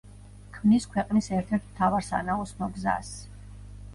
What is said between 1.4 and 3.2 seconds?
ერთ-ერთ მთავარ სანაოსნო გზას.